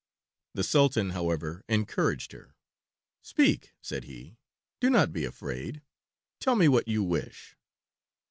The 0.55 0.63
Sultan, 0.63 1.11
however, 1.11 1.63
encouraged 1.69 2.31
her. 2.31 2.55
"Speak," 3.21 3.75
said 3.83 4.05
he. 4.05 4.39
"Do 4.79 4.89
not 4.89 5.13
be 5.13 5.25
afraid. 5.25 5.83
Tell 6.39 6.55
me 6.55 6.67
what 6.67 6.87
you 6.87 7.03
wish." 7.03 7.55